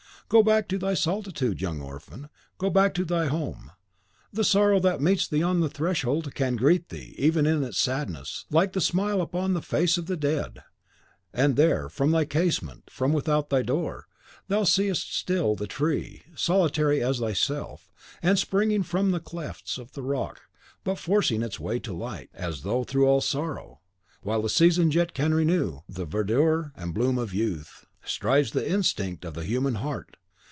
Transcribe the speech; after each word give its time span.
Go 0.29 0.41
back 0.43 0.69
to 0.69 0.77
thy 0.77 0.93
solitude, 0.93 1.59
young 1.59 1.81
orphan, 1.81 2.29
go 2.57 2.69
back 2.69 2.93
to 2.93 3.03
thy 3.03 3.25
home: 3.25 3.71
the 4.31 4.45
sorrow 4.45 4.79
that 4.79 5.01
meets 5.01 5.27
thee 5.27 5.43
on 5.43 5.59
the 5.59 5.67
threshold 5.67 6.33
can 6.35 6.55
greet 6.55 6.87
thee, 6.87 7.13
even 7.17 7.45
in 7.45 7.65
its 7.65 7.77
sadness, 7.77 8.45
like 8.49 8.71
the 8.71 8.79
smile 8.79 9.19
upon 9.19 9.51
the 9.53 9.61
face 9.61 9.97
of 9.97 10.05
the 10.05 10.15
dead. 10.15 10.63
And 11.33 11.57
there, 11.57 11.89
from 11.89 12.11
thy 12.11 12.23
casement, 12.23 12.83
and 12.87 12.87
there, 12.87 12.93
from 12.93 13.11
without 13.11 13.49
thy 13.49 13.61
door, 13.61 14.07
thou 14.47 14.63
seest 14.63 15.13
still 15.13 15.53
the 15.53 15.67
tree, 15.67 16.21
solitary 16.33 17.03
as 17.03 17.19
thyself, 17.19 17.91
and 18.23 18.39
springing 18.39 18.83
from 18.83 19.11
the 19.11 19.19
clefts 19.19 19.77
of 19.77 19.91
the 19.91 20.01
rock, 20.01 20.43
but 20.85 20.95
forcing 20.97 21.41
its 21.43 21.59
way 21.59 21.77
to 21.79 21.91
light, 21.91 22.29
as, 22.33 22.61
through 22.61 23.05
all 23.05 23.19
sorrow, 23.19 23.81
while 24.21 24.41
the 24.41 24.47
seasons 24.47 24.95
yet 24.95 25.13
can 25.13 25.33
renew 25.33 25.81
the 25.89 26.05
verdure 26.05 26.71
and 26.77 26.93
bloom 26.93 27.17
of 27.17 27.33
youth, 27.33 27.83
strives 28.05 28.51
the 28.51 28.67
instinct 28.71 29.25
of 29.25 29.33
the 29.33 29.43
human 29.43 29.75
heart! 29.75 30.15